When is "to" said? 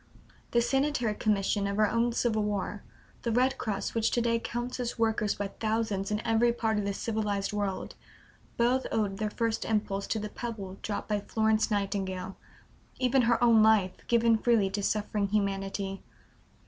4.09-4.19, 10.07-10.17, 14.71-14.81